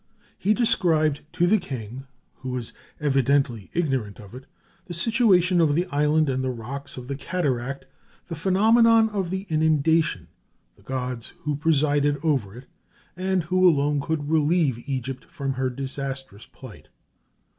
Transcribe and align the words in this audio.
He 0.35 0.55
described 0.55 1.21
to 1.33 1.45
the 1.45 1.59
king, 1.59 2.07
who 2.37 2.49
was 2.49 2.73
evidently 2.99 3.69
ignorant 3.71 4.19
of 4.19 4.33
it, 4.33 4.47
the 4.87 4.95
situation 4.95 5.61
of 5.61 5.75
the 5.75 5.85
island 5.91 6.27
and 6.27 6.43
the 6.43 6.49
rocks 6.49 6.97
of 6.97 7.07
the 7.07 7.15
cataract, 7.15 7.85
the 8.25 8.33
phenomena 8.33 9.11
of 9.13 9.29
the 9.29 9.45
inundation, 9.47 10.27
the 10.75 10.81
gods 10.81 11.33
who 11.41 11.55
presided 11.55 12.17
over 12.23 12.55
it, 12.55 12.65
and 13.15 13.43
who 13.43 13.69
alone 13.69 14.01
could 14.01 14.27
relieve 14.31 14.89
Egypt 14.89 15.23
from 15.25 15.53
her 15.53 15.69
disastrous 15.69 16.47
plight. 16.47 16.87